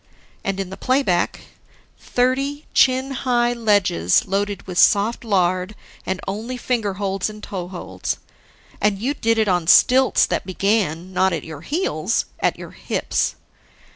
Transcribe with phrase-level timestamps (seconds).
[0.43, 1.41] And in the playback:
[1.99, 5.75] Thirty chin high ledges loaded with soft lard,
[6.07, 8.17] and only finger holds and toe holds.
[8.81, 13.35] And you did it on stilts that began, not at your heels, at your hips.